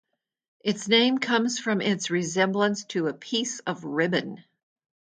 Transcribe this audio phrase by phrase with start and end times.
[0.61, 4.43] Its name comes from its resemblance to a piece of ribbon.